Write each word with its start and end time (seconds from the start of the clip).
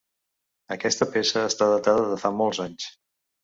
Aquesta 0.75 1.07
peça 1.17 1.45
està 1.51 1.69
datada 1.75 2.11
de 2.15 2.21
fa 2.25 2.35
molts 2.43 2.67
anys. 2.69 2.93